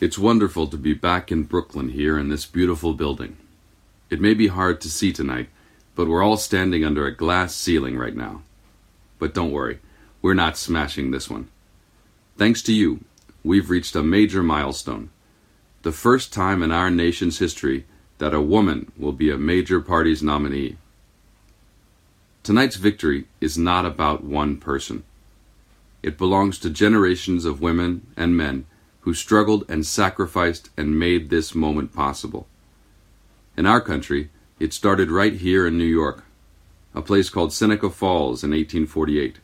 [0.00, 3.36] It's wonderful to be back in Brooklyn here in this beautiful building.
[4.10, 5.48] It may be hard to see tonight,
[5.96, 8.42] but we're all standing under a glass ceiling right now.
[9.18, 9.80] But don't worry,
[10.22, 11.48] we're not smashing this one.
[12.36, 13.00] Thanks to you,
[13.42, 15.10] we've reached a major milestone.
[15.82, 17.84] The first time in our nation's history
[18.18, 20.76] that a woman will be a major party's nominee.
[22.44, 25.02] Tonight's victory is not about one person.
[26.04, 28.66] It belongs to generations of women and men
[29.08, 32.46] who struggled and sacrificed and made this moment possible.
[33.56, 34.28] In our country,
[34.60, 36.24] it started right here in New York,
[36.94, 39.38] a place called Seneca Falls in 1848,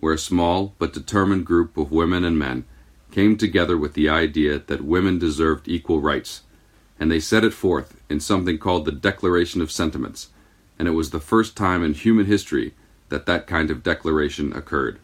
[0.00, 2.64] where a small but determined group of women and men
[3.12, 6.42] came together with the idea that women deserved equal rights,
[6.98, 10.30] and they set it forth in something called the Declaration of Sentiments,
[10.80, 12.74] and it was the first time in human history
[13.10, 14.98] that that kind of declaration occurred.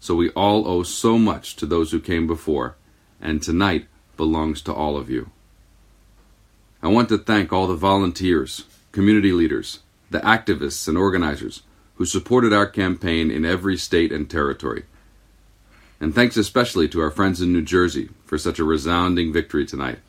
[0.00, 2.76] So we all owe so much to those who came before,
[3.22, 3.86] and tonight
[4.18, 5.30] belongs to all of you.
[6.82, 9.78] I want to thank all the volunteers, community leaders,
[10.10, 11.62] the activists and organizers
[11.94, 14.84] who supported our campaign in every state and territory.
[16.00, 20.00] And thanks especially to our friends in New Jersey for such a resounding victory tonight.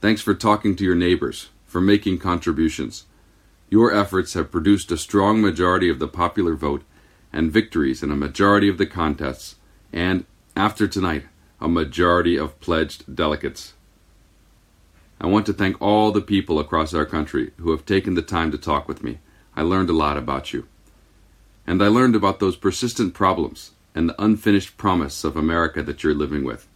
[0.00, 3.04] Thanks for talking to your neighbors, for making contributions.
[3.68, 6.84] Your efforts have produced a strong majority of the popular vote
[7.32, 9.56] and victories in a majority of the contests,
[9.92, 11.24] and, after tonight,
[11.60, 13.74] a majority of pledged delegates.
[15.20, 18.50] I want to thank all the people across our country who have taken the time
[18.52, 19.18] to talk with me.
[19.56, 20.66] I learned a lot about you.
[21.66, 26.14] And I learned about those persistent problems and the unfinished promise of America that you're
[26.14, 26.68] living with.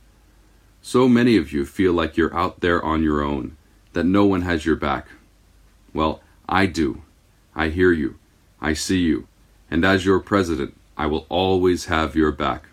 [0.81, 3.56] So many of you feel like you're out there on your own,
[3.93, 5.09] that no one has your back.
[5.93, 7.03] Well, I do.
[7.55, 8.19] I hear you.
[8.61, 9.29] I see you
[9.71, 12.67] and as your president, I will always have your back.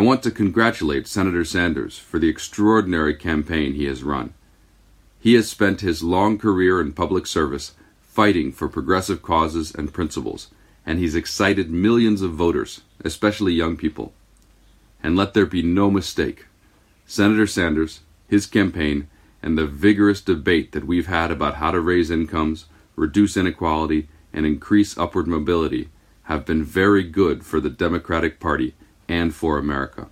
[0.00, 4.32] I want to congratulate Senator Sanders for the extraordinary campaign he has run.
[5.18, 10.48] He has spent his long career in public service fighting for progressive causes and principles,
[10.86, 14.14] and he's excited millions of voters, especially young people.
[15.02, 16.46] And let there be no mistake
[17.04, 19.06] Senator Sanders, his campaign,
[19.42, 22.64] and the vigorous debate that we've had about how to raise incomes,
[22.96, 25.90] reduce inequality, and increase upward mobility
[26.22, 28.72] have been very good for the Democratic Party
[29.10, 30.06] and for America.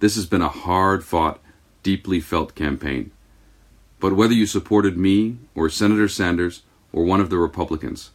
[0.00, 1.40] This has been a hard fought,
[1.82, 3.10] deeply felt campaign.
[4.00, 8.12] But whether you supported me or Senator Sanders or one of the Republicans,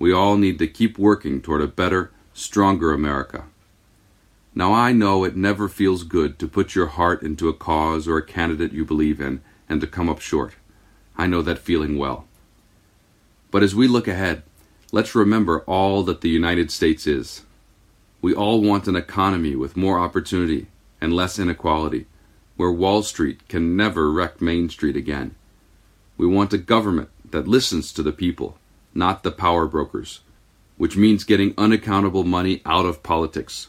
[0.00, 3.44] we all need to keep working toward a better, stronger America.
[4.52, 8.18] Now I know it never feels good to put your heart into a cause or
[8.18, 10.54] a candidate you believe in and to come up short.
[11.16, 12.26] I know that feeling well.
[13.52, 14.42] But as we look ahead,
[14.90, 17.42] let's remember all that the United States is.
[18.22, 20.66] We all want an economy with more opportunity
[21.00, 22.06] and less inequality,
[22.56, 25.34] where Wall Street can never wreck Main Street again.
[26.16, 28.58] We want a government that listens to the people,
[28.94, 30.20] not the power brokers,
[30.76, 33.68] which means getting unaccountable money out of politics.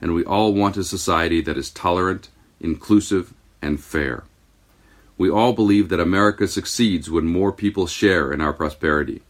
[0.00, 2.28] And we all want a society that is tolerant,
[2.60, 3.32] inclusive,
[3.62, 4.24] and fair.
[5.16, 9.22] We all believe that America succeeds when more people share in our prosperity,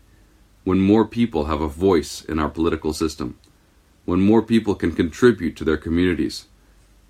[0.64, 3.38] when more people have a voice in our political system,
[4.04, 6.46] when more people can contribute to their communities.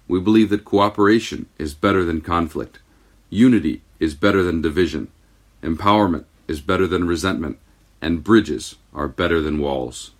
[0.06, 2.78] We believe that cooperation is better than conflict,
[3.30, 5.10] unity is better than division,
[5.62, 7.58] empowerment is better than resentment,
[8.00, 10.12] and bridges are better than walls.